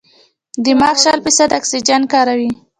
[0.65, 2.49] دماغ شل فیصده اکسیجن کاروي.